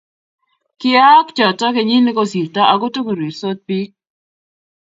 [0.79, 3.91] kiyaaka choto kenyit ne kosirtoi aku tuku rirsot biik